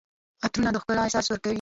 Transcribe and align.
عطرونه 0.45 0.69
د 0.73 0.77
ښکلا 0.81 1.01
احساس 1.03 1.25
ورکوي. 1.29 1.49